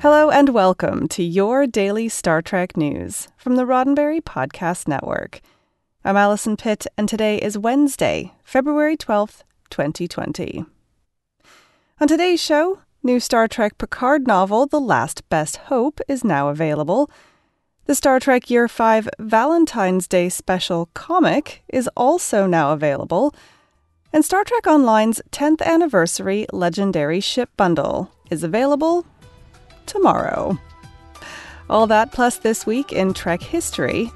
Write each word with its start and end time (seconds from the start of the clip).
Hello 0.00 0.30
and 0.30 0.50
welcome 0.50 1.08
to 1.08 1.24
your 1.24 1.66
daily 1.66 2.08
Star 2.08 2.40
Trek 2.40 2.76
news 2.76 3.26
from 3.36 3.56
the 3.56 3.64
Roddenberry 3.64 4.20
Podcast 4.20 4.86
Network. 4.86 5.40
I'm 6.04 6.16
Allison 6.16 6.56
Pitt, 6.56 6.86
and 6.96 7.08
today 7.08 7.38
is 7.38 7.58
Wednesday, 7.58 8.32
February 8.44 8.96
12th, 8.96 9.42
2020. 9.70 10.64
On 12.00 12.06
today's 12.06 12.40
show, 12.40 12.78
new 13.02 13.18
Star 13.18 13.48
Trek 13.48 13.76
Picard 13.76 14.24
novel 14.24 14.68
The 14.68 14.80
Last 14.80 15.28
Best 15.30 15.56
Hope 15.66 16.00
is 16.06 16.22
now 16.22 16.48
available. 16.48 17.10
The 17.86 17.96
Star 17.96 18.20
Trek 18.20 18.48
Year 18.48 18.68
5 18.68 19.08
Valentine's 19.18 20.06
Day 20.06 20.28
special 20.28 20.90
comic 20.94 21.64
is 21.68 21.90
also 21.96 22.46
now 22.46 22.72
available. 22.72 23.34
And 24.12 24.24
Star 24.24 24.44
Trek 24.44 24.68
Online's 24.68 25.20
10th 25.32 25.60
anniversary 25.60 26.46
Legendary 26.52 27.18
Ship 27.18 27.50
Bundle 27.56 28.12
is 28.30 28.44
available 28.44 29.04
tomorrow. 29.88 30.56
All 31.68 31.86
that 31.88 32.12
plus 32.12 32.38
this 32.38 32.64
week 32.64 32.92
in 32.92 33.12
Trek 33.12 33.42
history 33.42 34.10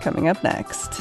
coming 0.00 0.28
up 0.28 0.42
next. 0.42 1.00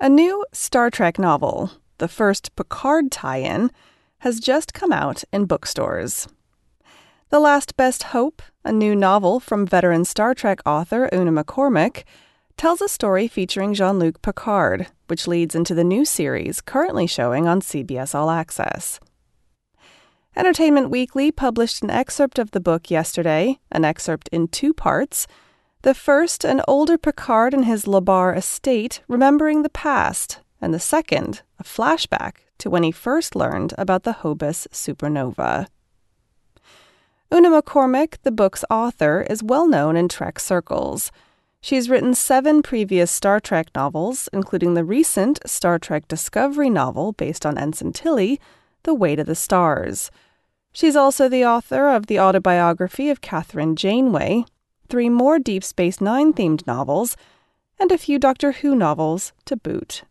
A 0.00 0.08
new 0.08 0.46
Star 0.52 0.88
Trek 0.90 1.18
novel, 1.18 1.72
the 1.98 2.08
first 2.08 2.56
Picard 2.56 3.10
tie 3.10 3.36
in, 3.36 3.70
has 4.20 4.40
just 4.40 4.72
come 4.72 4.92
out 4.92 5.24
in 5.32 5.44
bookstores. 5.44 6.26
The 7.28 7.38
Last 7.40 7.76
Best 7.76 8.04
Hope, 8.04 8.42
a 8.64 8.72
new 8.72 8.96
novel 8.96 9.40
from 9.40 9.66
veteran 9.66 10.04
Star 10.04 10.34
Trek 10.34 10.60
author 10.64 11.08
Una 11.12 11.30
McCormack, 11.30 12.04
tells 12.56 12.80
a 12.80 12.88
story 12.88 13.28
featuring 13.28 13.72
Jean 13.72 13.98
Luc 13.98 14.20
Picard, 14.20 14.86
which 15.06 15.28
leads 15.28 15.54
into 15.54 15.74
the 15.74 15.84
new 15.84 16.04
series 16.04 16.60
currently 16.60 17.06
showing 17.06 17.46
on 17.46 17.60
CBS 17.60 18.14
All 18.14 18.30
Access. 18.30 19.00
Entertainment 20.36 20.90
Weekly 20.90 21.32
published 21.32 21.82
an 21.82 21.90
excerpt 21.90 22.38
of 22.38 22.52
the 22.52 22.60
book 22.60 22.90
yesterday, 22.90 23.58
an 23.72 23.84
excerpt 23.84 24.28
in 24.30 24.46
two 24.48 24.72
parts. 24.72 25.26
The 25.82 25.94
first, 25.94 26.44
an 26.44 26.62
older 26.68 26.96
Picard 26.96 27.52
and 27.52 27.64
his 27.64 27.86
La 27.86 28.00
Barre 28.00 28.36
estate 28.36 29.02
remembering 29.08 29.62
the 29.62 29.70
past, 29.70 30.38
and 30.60 30.72
the 30.72 30.78
second, 30.78 31.42
a 31.58 31.64
flashback 31.64 32.36
to 32.58 32.70
when 32.70 32.84
he 32.84 32.92
first 32.92 33.34
learned 33.34 33.74
about 33.76 34.04
the 34.04 34.12
Hobus 34.22 34.68
supernova. 34.72 35.66
Una 37.34 37.50
McCormack, 37.50 38.18
the 38.22 38.30
book's 38.30 38.64
author, 38.70 39.26
is 39.28 39.42
well 39.42 39.66
known 39.66 39.96
in 39.96 40.08
Trek 40.08 40.38
circles. 40.38 41.10
She 41.60 41.74
has 41.74 41.90
written 41.90 42.14
seven 42.14 42.62
previous 42.62 43.10
Star 43.10 43.40
Trek 43.40 43.68
novels, 43.74 44.28
including 44.32 44.74
the 44.74 44.84
recent 44.84 45.40
Star 45.44 45.78
Trek 45.78 46.06
Discovery 46.08 46.70
novel 46.70 47.12
based 47.12 47.44
on 47.44 47.58
Ensign 47.58 47.92
Tilly, 47.92 48.40
the 48.82 48.94
Way 48.94 49.16
to 49.16 49.24
the 49.24 49.34
Stars. 49.34 50.10
She's 50.72 50.96
also 50.96 51.28
the 51.28 51.44
author 51.44 51.88
of 51.88 52.06
the 52.06 52.20
autobiography 52.20 53.10
of 53.10 53.20
Kathryn 53.20 53.74
Janeway, 53.74 54.44
three 54.88 55.08
more 55.08 55.38
Deep 55.38 55.64
Space 55.64 56.00
Nine 56.00 56.32
themed 56.32 56.66
novels, 56.66 57.16
and 57.78 57.90
a 57.90 57.98
few 57.98 58.18
Doctor 58.18 58.52
Who 58.52 58.76
novels 58.76 59.32
to 59.46 59.56
boot. 59.56 60.02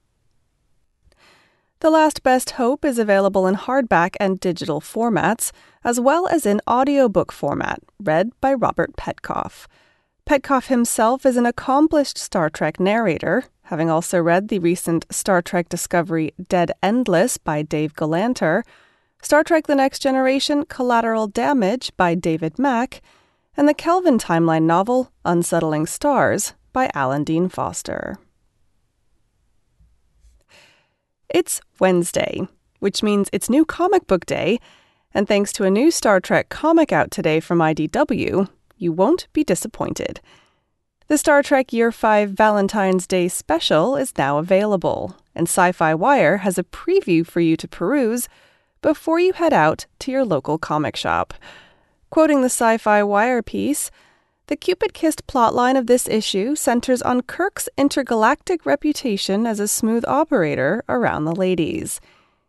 The 1.82 1.90
Last 1.90 2.24
Best 2.24 2.52
Hope 2.52 2.84
is 2.84 3.00
available 3.00 3.48
in 3.48 3.56
hardback 3.56 4.16
and 4.20 4.40
digital 4.40 4.82
formats, 4.82 5.52
as 5.82 5.98
well 5.98 6.28
as 6.28 6.46
in 6.46 6.60
audiobook 6.70 7.32
format, 7.32 7.80
read 8.04 8.32
by 8.42 8.54
Robert 8.54 8.98
Petkoff. 8.98 9.66
Petkoff 10.26 10.68
himself 10.68 11.26
is 11.26 11.38
an 11.38 11.46
accomplished 11.46 12.18
Star 12.18 12.50
Trek 12.50 12.82
narrator, 12.82 13.46
having 13.70 13.88
also 13.88 14.20
read 14.20 14.48
the 14.48 14.58
recent 14.58 15.06
Star 15.12 15.44
Trek 15.44 15.70
Discovery 15.70 16.34
Dead 16.50 16.72
Endless 16.82 17.38
by 17.38 17.62
Dave 17.62 17.94
Galanter, 17.94 18.64
Star 19.22 19.44
Trek 19.44 19.68
The 19.68 19.76
Next 19.76 20.00
Generation 20.00 20.66
Collateral 20.66 21.28
Damage 21.28 21.92
by 21.96 22.16
David 22.16 22.58
Mack, 22.58 23.04
and 23.56 23.68
the 23.68 23.76
Kelvin 23.76 24.18
timeline 24.18 24.64
novel 24.64 25.12
Unsettling 25.24 25.86
Stars 25.86 26.54
by 26.74 26.90
Alan 26.96 27.24
Dean 27.24 27.48
Foster. 27.48 28.18
It's 31.30 31.62
Wednesday, 31.80 32.48
which 32.80 33.04
means 33.04 33.30
it's 33.32 33.52
new 33.52 33.66
comic 33.66 34.08
book 34.08 34.26
day, 34.26 34.60
and 35.14 35.28
thanks 35.28 35.54
to 35.54 35.64
a 35.64 35.70
new 35.70 35.92
Star 35.92 36.20
Trek 36.20 36.50
comic 36.50 36.92
out 36.92 37.12
today 37.12 37.40
from 37.40 37.60
IDW, 37.60 38.50
you 38.78 38.92
won't 38.92 39.28
be 39.32 39.44
disappointed. 39.44 40.22
The 41.10 41.18
Star 41.18 41.42
Trek 41.42 41.74
Year 41.74 41.92
5 41.92 42.30
Valentine's 42.30 43.08
Day 43.08 43.30
special 43.30 43.96
is 43.96 44.16
now 44.16 44.38
available, 44.38 45.16
and 45.34 45.48
Sci 45.48 45.72
Fi 45.72 45.96
Wire 45.96 46.38
has 46.38 46.60
a 46.60 46.64
preview 46.64 47.26
for 47.26 47.40
you 47.40 47.58
to 47.58 47.68
peruse 47.68 48.30
before 48.84 49.20
you 49.20 49.34
head 49.34 49.52
out 49.52 49.88
to 50.02 50.12
your 50.12 50.24
local 50.24 50.60
comic 50.60 50.96
shop. 50.96 51.34
Quoting 52.12 52.42
the 52.42 52.46
Sci 52.46 52.78
Fi 52.78 53.02
Wire 53.02 53.42
piece, 53.42 53.90
the 54.46 54.56
Cupid 54.56 54.94
kissed 54.94 55.26
plotline 55.26 55.80
of 55.80 55.88
this 55.88 56.08
issue 56.08 56.56
centers 56.56 57.02
on 57.02 57.24
Kirk's 57.24 57.68
intergalactic 57.76 58.64
reputation 58.64 59.48
as 59.48 59.60
a 59.60 59.68
smooth 59.68 60.06
operator 60.08 60.84
around 60.88 61.26
the 61.26 61.36
ladies. 61.36 62.00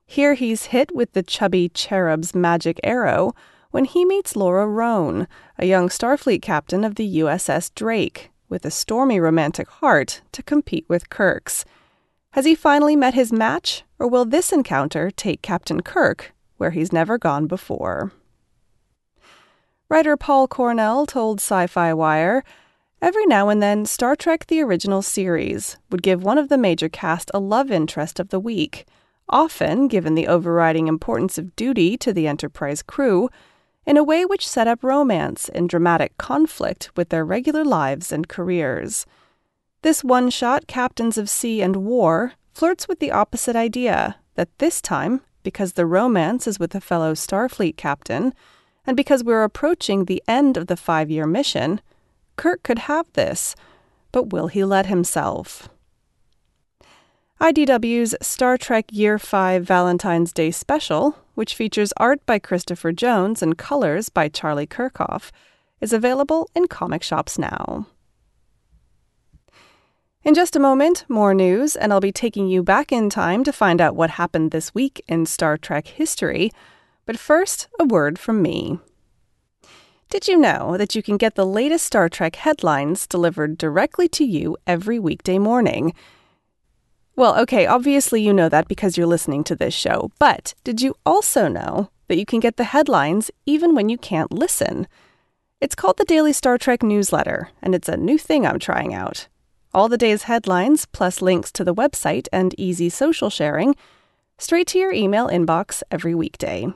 Here 0.04 0.34
he's 0.34 0.66
hit 0.66 0.94
with 0.94 1.14
the 1.14 1.22
chubby 1.22 1.70
cherub's 1.70 2.34
magic 2.34 2.78
arrow 2.84 3.34
when 3.70 3.86
he 3.86 4.04
meets 4.04 4.36
Laura 4.36 4.66
Roan, 4.66 5.26
a 5.58 5.64
young 5.64 5.88
Starfleet 5.88 6.42
captain 6.42 6.84
of 6.84 6.96
the 6.96 7.20
USS 7.20 7.74
Drake, 7.74 8.30
with 8.50 8.66
a 8.66 8.70
stormy 8.70 9.18
romantic 9.18 9.68
heart 9.68 10.20
to 10.32 10.42
compete 10.42 10.84
with 10.88 11.08
Kirk's. 11.08 11.64
Has 12.32 12.44
he 12.44 12.54
finally 12.54 12.96
met 12.96 13.14
his 13.14 13.32
match, 13.32 13.84
or 13.98 14.06
will 14.06 14.24
this 14.24 14.52
encounter 14.52 15.10
take 15.10 15.40
Captain 15.40 15.80
Kirk 15.80 16.32
where 16.58 16.72
he's 16.72 16.92
never 16.92 17.16
gone 17.16 17.46
before? 17.46 18.12
Writer 19.88 20.16
Paul 20.16 20.46
Cornell 20.46 21.06
told 21.06 21.38
Sci 21.38 21.66
Fi 21.66 21.94
Wire 21.94 22.44
Every 23.02 23.24
now 23.24 23.48
and 23.48 23.62
then, 23.62 23.86
Star 23.86 24.14
Trek 24.14 24.46
The 24.46 24.60
Original 24.60 25.00
Series 25.00 25.78
would 25.90 26.02
give 26.02 26.22
one 26.22 26.36
of 26.36 26.50
the 26.50 26.58
major 26.58 26.90
cast 26.90 27.30
a 27.32 27.40
love 27.40 27.70
interest 27.70 28.20
of 28.20 28.28
the 28.28 28.38
week, 28.38 28.84
often 29.28 29.88
given 29.88 30.14
the 30.14 30.28
overriding 30.28 30.86
importance 30.86 31.38
of 31.38 31.56
duty 31.56 31.96
to 31.96 32.12
the 32.12 32.26
Enterprise 32.26 32.82
crew, 32.82 33.30
in 33.90 33.96
a 33.96 34.04
way 34.04 34.24
which 34.24 34.46
set 34.46 34.68
up 34.68 34.84
romance 34.84 35.48
and 35.48 35.68
dramatic 35.68 36.16
conflict 36.16 36.92
with 36.96 37.08
their 37.08 37.24
regular 37.24 37.64
lives 37.64 38.12
and 38.12 38.28
careers. 38.28 39.04
This 39.82 40.04
one 40.04 40.30
shot 40.30 40.68
Captains 40.68 41.18
of 41.18 41.28
Sea 41.28 41.60
and 41.60 41.74
War 41.74 42.34
flirts 42.54 42.86
with 42.86 43.00
the 43.00 43.10
opposite 43.10 43.56
idea 43.56 44.14
that 44.36 44.56
this 44.58 44.80
time, 44.80 45.22
because 45.42 45.72
the 45.72 45.86
romance 45.86 46.46
is 46.46 46.60
with 46.60 46.72
a 46.76 46.80
fellow 46.80 47.14
Starfleet 47.14 47.76
captain, 47.76 48.32
and 48.86 48.96
because 48.96 49.24
we're 49.24 49.42
approaching 49.42 50.04
the 50.04 50.22
end 50.28 50.56
of 50.56 50.68
the 50.68 50.76
five 50.76 51.10
year 51.10 51.26
mission, 51.26 51.80
Kirk 52.36 52.62
could 52.62 52.80
have 52.90 53.12
this, 53.14 53.56
but 54.12 54.30
will 54.30 54.46
he 54.46 54.62
let 54.64 54.86
himself? 54.86 55.68
IDW's 57.40 58.14
Star 58.20 58.58
Trek 58.58 58.84
Year 58.92 59.18
5 59.18 59.64
Valentine's 59.64 60.30
Day 60.30 60.50
Special, 60.50 61.16
which 61.36 61.54
features 61.54 61.94
art 61.96 62.24
by 62.26 62.38
Christopher 62.38 62.92
Jones 62.92 63.42
and 63.42 63.56
colors 63.56 64.10
by 64.10 64.28
Charlie 64.28 64.66
Kirchoff, 64.66 65.30
is 65.80 65.94
available 65.94 66.50
in 66.54 66.68
comic 66.68 67.02
shops 67.02 67.38
now. 67.38 67.86
In 70.22 70.34
just 70.34 70.54
a 70.54 70.60
moment, 70.60 71.06
more 71.08 71.32
news, 71.32 71.76
and 71.76 71.94
I'll 71.94 72.00
be 72.00 72.12
taking 72.12 72.46
you 72.46 72.62
back 72.62 72.92
in 72.92 73.08
time 73.08 73.42
to 73.44 73.54
find 73.54 73.80
out 73.80 73.96
what 73.96 74.10
happened 74.10 74.50
this 74.50 74.74
week 74.74 75.02
in 75.08 75.24
Star 75.24 75.56
Trek 75.56 75.86
history. 75.86 76.52
But 77.06 77.18
first, 77.18 77.68
a 77.78 77.86
word 77.86 78.18
from 78.18 78.42
me. 78.42 78.80
Did 80.10 80.28
you 80.28 80.36
know 80.36 80.76
that 80.76 80.94
you 80.94 81.02
can 81.02 81.16
get 81.16 81.36
the 81.36 81.46
latest 81.46 81.86
Star 81.86 82.10
Trek 82.10 82.36
headlines 82.36 83.06
delivered 83.06 83.56
directly 83.56 84.08
to 84.08 84.26
you 84.26 84.58
every 84.66 84.98
weekday 84.98 85.38
morning? 85.38 85.94
Well, 87.16 87.38
okay, 87.40 87.66
obviously 87.66 88.22
you 88.22 88.32
know 88.32 88.48
that 88.48 88.68
because 88.68 88.96
you're 88.96 89.06
listening 89.06 89.44
to 89.44 89.56
this 89.56 89.74
show, 89.74 90.10
but 90.18 90.54
did 90.64 90.80
you 90.80 90.94
also 91.04 91.48
know 91.48 91.90
that 92.08 92.18
you 92.18 92.24
can 92.24 92.40
get 92.40 92.56
the 92.56 92.64
headlines 92.64 93.30
even 93.46 93.74
when 93.74 93.88
you 93.88 93.98
can't 93.98 94.32
listen? 94.32 94.86
It's 95.60 95.74
called 95.74 95.98
the 95.98 96.04
Daily 96.04 96.32
Star 96.32 96.56
Trek 96.56 96.82
Newsletter, 96.82 97.50
and 97.60 97.74
it's 97.74 97.88
a 97.88 97.96
new 97.96 98.16
thing 98.16 98.46
I'm 98.46 98.58
trying 98.58 98.94
out. 98.94 99.28
All 99.74 99.88
the 99.88 99.98
day's 99.98 100.22
headlines, 100.22 100.86
plus 100.86 101.20
links 101.20 101.52
to 101.52 101.64
the 101.64 101.74
website 101.74 102.26
and 102.32 102.58
easy 102.58 102.88
social 102.88 103.28
sharing, 103.28 103.76
straight 104.38 104.66
to 104.68 104.78
your 104.78 104.92
email 104.92 105.28
inbox 105.28 105.82
every 105.90 106.14
weekday. 106.14 106.66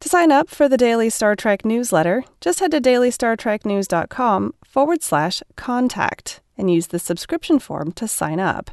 To 0.00 0.08
sign 0.08 0.30
up 0.30 0.48
for 0.48 0.68
the 0.68 0.76
daily 0.76 1.10
Star 1.10 1.34
Trek 1.34 1.64
newsletter, 1.64 2.24
just 2.40 2.60
head 2.60 2.70
to 2.72 2.80
dailystartreknews.com 2.80 4.54
forward 4.64 5.02
slash 5.02 5.42
contact 5.56 6.40
and 6.58 6.70
use 6.70 6.88
the 6.88 6.98
subscription 6.98 7.58
form 7.58 7.92
to 7.92 8.08
sign 8.08 8.40
up. 8.40 8.70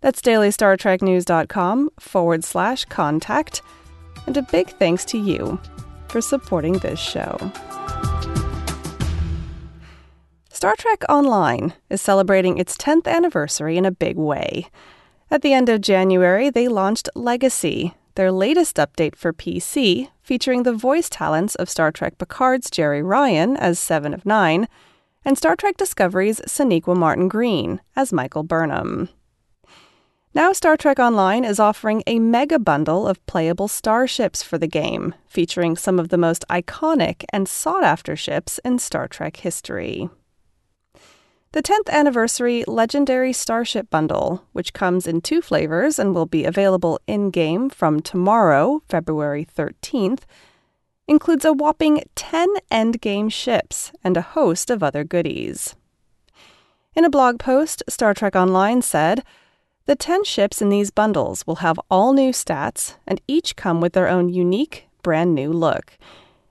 That's 0.00 0.20
dailystartreknews.com 0.22 1.90
forward 1.98 2.44
slash 2.44 2.84
contact. 2.86 3.62
And 4.26 4.36
a 4.36 4.42
big 4.42 4.68
thanks 4.70 5.04
to 5.06 5.18
you 5.18 5.60
for 6.08 6.20
supporting 6.20 6.74
this 6.74 7.00
show. 7.00 7.52
Star 10.50 10.76
Trek 10.76 11.02
Online 11.08 11.72
is 11.90 12.00
celebrating 12.00 12.56
its 12.58 12.76
10th 12.76 13.08
anniversary 13.08 13.76
in 13.76 13.84
a 13.84 13.90
big 13.90 14.16
way. 14.16 14.68
At 15.30 15.42
the 15.42 15.52
end 15.52 15.68
of 15.68 15.80
January, 15.80 16.50
they 16.50 16.68
launched 16.68 17.08
Legacy, 17.16 17.94
their 18.14 18.30
latest 18.30 18.76
update 18.76 19.16
for 19.16 19.32
PC, 19.32 20.08
featuring 20.22 20.62
the 20.62 20.74
voice 20.74 21.08
talents 21.08 21.54
of 21.54 21.70
Star 21.70 21.90
Trek 21.90 22.18
Picard's 22.18 22.70
Jeri 22.70 23.02
Ryan 23.02 23.56
as 23.56 23.78
Seven 23.78 24.12
of 24.14 24.26
Nine, 24.26 24.68
and 25.24 25.36
Star 25.38 25.56
Trek 25.56 25.76
Discovery's 25.76 26.40
Sonequa 26.40 26.96
Martin 26.96 27.28
Green 27.28 27.80
as 27.96 28.12
Michael 28.12 28.42
Burnham. 28.42 29.08
Now, 30.34 30.52
Star 30.52 30.78
Trek 30.78 30.98
Online 30.98 31.44
is 31.44 31.60
offering 31.60 32.02
a 32.06 32.18
mega 32.18 32.58
bundle 32.58 33.06
of 33.06 33.24
playable 33.26 33.68
starships 33.68 34.42
for 34.42 34.56
the 34.56 34.66
game, 34.66 35.14
featuring 35.28 35.76
some 35.76 35.98
of 35.98 36.08
the 36.08 36.16
most 36.16 36.46
iconic 36.48 37.24
and 37.34 37.46
sought 37.46 37.84
after 37.84 38.16
ships 38.16 38.58
in 38.64 38.78
Star 38.78 39.06
Trek 39.08 39.36
history. 39.36 40.08
The 41.52 41.62
10th 41.62 41.90
anniversary 41.90 42.64
Legendary 42.66 43.34
Starship 43.34 43.90
Bundle, 43.90 44.46
which 44.52 44.72
comes 44.72 45.06
in 45.06 45.20
two 45.20 45.42
flavors 45.42 45.98
and 45.98 46.14
will 46.14 46.24
be 46.24 46.46
available 46.46 46.98
in 47.06 47.28
game 47.28 47.68
from 47.68 48.00
tomorrow, 48.00 48.82
February 48.88 49.46
13th, 49.54 50.20
includes 51.08 51.44
a 51.44 51.52
whopping 51.52 52.02
10 52.14 52.48
endgame 52.70 53.30
ships 53.30 53.92
and 54.04 54.16
a 54.16 54.22
host 54.22 54.70
of 54.70 54.82
other 54.82 55.04
goodies. 55.04 55.74
In 56.94 57.04
a 57.04 57.10
blog 57.10 57.38
post, 57.38 57.82
Star 57.88 58.14
Trek 58.14 58.36
Online 58.36 58.82
said, 58.82 59.24
the 59.86 59.96
10 59.96 60.24
ships 60.24 60.62
in 60.62 60.68
these 60.68 60.90
bundles 60.90 61.46
will 61.46 61.56
have 61.56 61.80
all 61.90 62.12
new 62.12 62.30
stats 62.30 62.96
and 63.06 63.20
each 63.26 63.56
come 63.56 63.80
with 63.80 63.94
their 63.94 64.08
own 64.08 64.28
unique, 64.28 64.86
brand 65.02 65.34
new 65.34 65.52
look. 65.52 65.98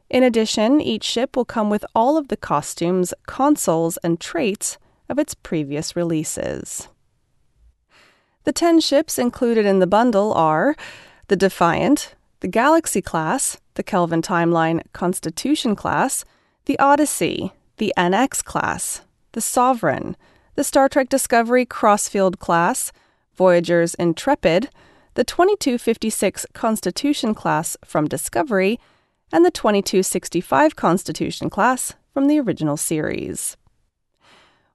In 0.09 0.23
addition, 0.23 0.81
each 0.81 1.05
ship 1.05 1.37
will 1.37 1.45
come 1.45 1.69
with 1.69 1.85
all 1.95 2.17
of 2.17 2.27
the 2.27 2.35
costumes, 2.35 3.13
consoles, 3.27 3.95
and 3.97 4.19
traits 4.19 4.77
of 5.07 5.17
its 5.17 5.33
previous 5.33 5.95
releases. 5.95 6.89
The 8.43 8.51
10 8.51 8.81
ships 8.81 9.17
included 9.17 9.65
in 9.65 9.79
the 9.79 9.87
bundle 9.87 10.33
are 10.33 10.75
the 11.27 11.37
Defiant, 11.37 12.15
the 12.41 12.47
Galaxy 12.47 13.01
class, 13.01 13.57
the 13.75 13.83
Kelvin 13.83 14.21
Timeline 14.21 14.81
Constitution 14.93 15.75
class, 15.75 16.25
the 16.65 16.77
Odyssey, 16.79 17.53
the 17.77 17.93
NX 17.95 18.43
class, 18.43 19.01
the 19.31 19.41
Sovereign, 19.41 20.17
the 20.55 20.63
Star 20.63 20.89
Trek 20.89 21.07
Discovery 21.07 21.65
Crossfield 21.65 22.39
class, 22.39 22.91
Voyager's 23.35 23.93
Intrepid, 23.95 24.69
the 25.13 25.23
2256 25.23 26.47
Constitution 26.53 27.35
class 27.35 27.77
from 27.85 28.07
Discovery, 28.07 28.79
and 29.31 29.45
the 29.45 29.51
2265 29.51 30.75
Constitution 30.75 31.49
class 31.49 31.93
from 32.11 32.27
the 32.27 32.39
original 32.39 32.75
series. 32.75 33.55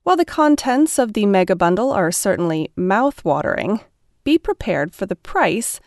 While 0.04 0.16
the 0.16 0.24
contents 0.24 1.00
of 1.00 1.14
the 1.14 1.26
mega 1.26 1.56
bundle 1.56 1.90
are 1.90 2.12
certainly 2.12 2.70
mouth-watering, 2.76 3.80
be 4.22 4.38
prepared 4.38 4.94
for 4.94 5.06
the 5.06 5.16
price 5.16 5.80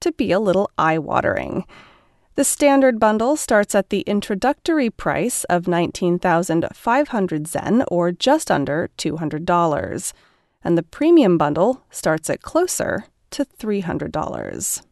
to 0.00 0.12
be 0.12 0.32
a 0.32 0.40
little 0.40 0.70
eye-watering. 0.78 1.64
The 2.36 2.44
standard 2.44 3.00
bundle 3.00 3.36
starts 3.36 3.74
at 3.74 3.88
the 3.88 4.00
introductory 4.00 4.90
price 4.90 5.44
of 5.44 5.66
19,500 5.66 7.46
zen 7.46 7.84
or 7.88 8.12
just 8.12 8.50
under 8.50 8.90
$200, 8.98 10.12
and 10.62 10.76
the 10.76 10.82
premium 10.82 11.38
bundle 11.38 11.82
starts 11.90 12.28
at 12.28 12.42
closer 12.42 13.06
to 13.30 13.44
$300. 13.44 14.82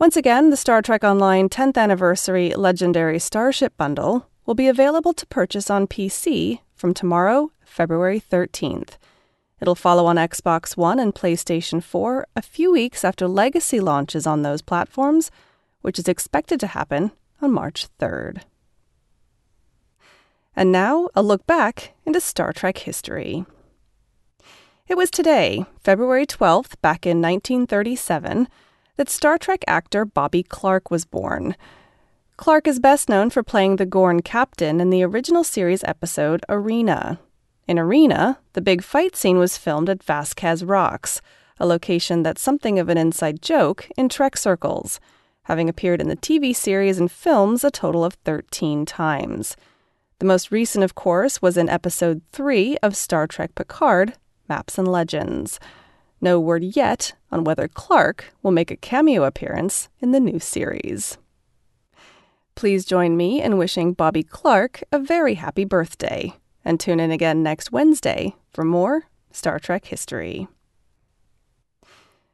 Once 0.00 0.16
again, 0.16 0.50
the 0.50 0.56
Star 0.56 0.82
Trek 0.82 1.04
Online 1.04 1.48
10th 1.48 1.78
Anniversary 1.78 2.52
Legendary 2.56 3.20
Starship 3.20 3.76
Bundle 3.76 4.26
will 4.44 4.54
be 4.54 4.66
available 4.66 5.12
to 5.12 5.26
purchase 5.26 5.70
on 5.70 5.86
PC 5.86 6.58
from 6.74 6.92
tomorrow, 6.92 7.52
February 7.64 8.20
13th. 8.20 8.96
It'll 9.60 9.74
follow 9.74 10.06
on 10.06 10.16
Xbox 10.16 10.76
One 10.76 10.98
and 10.98 11.14
PlayStation 11.14 11.82
4 11.82 12.26
a 12.34 12.42
few 12.42 12.72
weeks 12.72 13.04
after 13.04 13.28
Legacy 13.28 13.80
launches 13.80 14.26
on 14.26 14.42
those 14.42 14.62
platforms, 14.62 15.30
which 15.80 15.98
is 15.98 16.08
expected 16.08 16.58
to 16.60 16.66
happen 16.68 17.12
on 17.40 17.52
March 17.52 17.86
3rd. 18.00 18.42
And 20.56 20.70
now, 20.70 21.08
a 21.14 21.22
look 21.22 21.46
back 21.46 21.94
into 22.04 22.20
Star 22.20 22.52
Trek 22.52 22.78
history. 22.78 23.44
It 24.86 24.96
was 24.96 25.10
today, 25.10 25.64
February 25.82 26.26
12th, 26.26 26.80
back 26.82 27.06
in 27.06 27.22
1937, 27.22 28.48
that 28.96 29.08
Star 29.08 29.38
Trek 29.38 29.64
actor 29.66 30.04
Bobby 30.04 30.42
Clark 30.42 30.90
was 30.90 31.04
born. 31.04 31.56
Clark 32.36 32.66
is 32.66 32.78
best 32.80 33.08
known 33.08 33.30
for 33.30 33.42
playing 33.42 33.76
the 33.76 33.86
Gorn 33.86 34.20
captain 34.20 34.80
in 34.80 34.90
the 34.90 35.02
original 35.02 35.44
series 35.44 35.84
episode 35.84 36.44
Arena. 36.48 37.18
In 37.66 37.78
Arena, 37.78 38.38
the 38.52 38.60
big 38.60 38.82
fight 38.82 39.16
scene 39.16 39.38
was 39.38 39.56
filmed 39.56 39.88
at 39.88 40.02
Vasquez 40.02 40.62
Rocks, 40.62 41.22
a 41.58 41.66
location 41.66 42.22
that's 42.22 42.42
something 42.42 42.78
of 42.78 42.88
an 42.88 42.98
inside 42.98 43.40
joke 43.40 43.88
in 43.96 44.08
Trek 44.08 44.36
circles, 44.36 45.00
having 45.44 45.68
appeared 45.68 46.00
in 46.00 46.08
the 46.08 46.16
TV 46.16 46.54
series 46.54 46.98
and 46.98 47.10
films 47.10 47.64
a 47.64 47.70
total 47.70 48.04
of 48.04 48.14
13 48.24 48.84
times. 48.84 49.56
The 50.18 50.26
most 50.26 50.50
recent, 50.50 50.84
of 50.84 50.94
course, 50.94 51.40
was 51.40 51.56
in 51.56 51.68
episode 51.68 52.22
3 52.32 52.76
of 52.82 52.96
Star 52.96 53.26
Trek 53.26 53.54
Picard 53.54 54.14
Maps 54.48 54.76
and 54.76 54.86
Legends. 54.86 55.58
No 56.20 56.38
word 56.38 56.64
yet 56.76 57.14
on 57.32 57.44
whether 57.44 57.68
Clark 57.68 58.32
will 58.42 58.50
make 58.50 58.70
a 58.70 58.76
cameo 58.76 59.24
appearance 59.24 59.88
in 60.00 60.12
the 60.12 60.20
new 60.20 60.38
series. 60.38 61.18
Please 62.54 62.84
join 62.84 63.16
me 63.16 63.42
in 63.42 63.58
wishing 63.58 63.94
Bobby 63.94 64.22
Clark 64.22 64.84
a 64.92 64.98
very 64.98 65.34
happy 65.34 65.64
birthday, 65.64 66.34
and 66.64 66.80
tune 66.80 67.00
in 67.00 67.10
again 67.10 67.42
next 67.42 67.72
Wednesday 67.72 68.34
for 68.52 68.64
more 68.64 69.08
Star 69.30 69.58
Trek 69.58 69.86
history. 69.86 70.46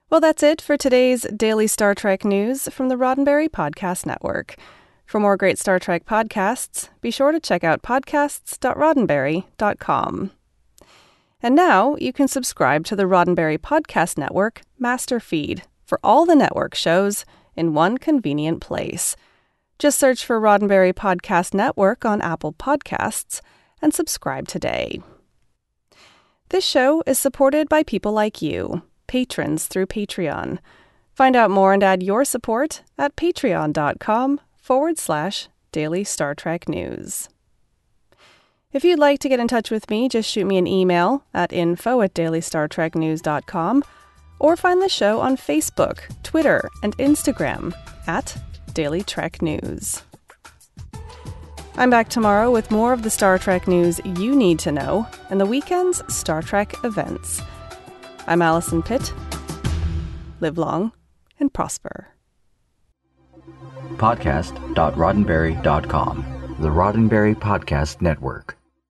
Well, 0.09 0.21
that's 0.21 0.43
it 0.43 0.61
for 0.61 0.77
today's 0.77 1.23
daily 1.37 1.67
Star 1.67 1.95
Trek 1.95 2.25
news 2.25 2.69
from 2.69 2.89
the 2.89 2.97
Roddenberry 2.97 3.49
Podcast 3.49 4.07
Network. 4.07 4.57
For 5.07 5.21
more 5.21 5.37
great 5.37 5.59
Star 5.59 5.79
Trek 5.79 6.05
podcasts, 6.05 6.89
be 7.01 7.11
sure 7.11 7.33
to 7.33 7.41
check 7.41 7.65
out 7.65 7.83
podcasts.roddenberry.com. 7.83 10.31
And 11.43 11.55
now 11.55 11.97
you 11.97 12.13
can 12.13 12.29
subscribe 12.29 12.85
to 12.87 12.97
the 12.97 13.05
Roddenberry 13.05 13.59
Podcast 13.59 14.19
Network 14.19 14.63
master 14.79 15.21
feed 15.21 15.63
for 15.85 15.99
all 16.05 16.27
the 16.27 16.37
network 16.37 16.75
shows 16.75 17.25
in 17.57 17.75
one 17.75 17.99
convenient 17.99 18.61
place– 18.61 19.17
just 19.81 19.99
search 19.99 20.27
for 20.27 20.39
Roddenberry 20.39 20.93
Podcast 20.93 21.55
Network 21.55 22.05
on 22.05 22.21
Apple 22.21 22.53
Podcasts 22.53 23.41
and 23.83 23.93
subscribe 23.95 24.49
today. 24.49 25.01
This 26.51 26.65
show 26.65 27.03
is 27.07 27.19
supported 27.19 27.69
by 27.69 27.83
people 27.83 28.13
like 28.13 28.43
you, 28.43 28.83
patrons 29.07 29.67
through 29.67 29.87
Patreon. 29.87 30.59
Find 31.15 31.37
out 31.37 31.51
more 31.51 31.73
and 31.73 31.83
add 31.83 32.03
your 32.03 32.25
support 32.25 32.83
at 32.99 33.17
patreon.com 33.17 34.41
forward 34.57 34.99
slash 34.99 35.49
daily 35.73 36.05
Star 36.05 36.35
Trek 36.35 36.69
news. 36.69 37.29
If 38.73 38.85
you'd 38.85 38.99
like 38.99 39.19
to 39.21 39.29
get 39.29 39.41
in 39.41 39.49
touch 39.49 39.71
with 39.71 39.91
me, 39.91 40.09
just 40.09 40.31
shoot 40.31 40.47
me 40.47 40.57
an 40.57 40.67
email 40.67 41.25
at 41.35 41.53
info 41.53 42.03
at 42.03 42.15
dailystartreknews.com 42.15 43.85
or 44.39 44.57
find 44.57 44.81
the 44.81 44.89
show 44.89 45.21
on 45.21 45.37
Facebook, 45.37 46.01
Twitter, 46.23 46.69
and 46.83 46.97
Instagram 46.99 47.75
at 48.07 48.37
Daily 48.73 49.03
Trek 49.03 49.43
News. 49.43 50.03
I'm 51.81 51.89
back 51.89 52.11
tomorrow 52.11 52.51
with 52.51 52.71
more 52.71 52.93
of 52.93 53.05
the 53.05 53.09
Star 53.09 53.39
Trek 53.39 53.67
news 53.67 54.03
you 54.05 54.37
need 54.37 54.59
to 54.59 54.71
know 54.71 55.07
and 55.31 55.41
the 55.41 55.47
weekend's 55.47 56.03
Star 56.15 56.43
Trek 56.43 56.75
events. 56.85 57.41
I'm 58.27 58.43
Allison 58.43 58.83
Pitt. 58.83 59.15
Live 60.41 60.59
long 60.59 60.93
and 61.39 61.51
prosper. 61.51 62.09
Podcast.roddenberry.com, 63.97 66.57
the 66.61 66.69
Roddenberry 66.69 67.35
Podcast 67.35 68.03
Network. 68.03 68.60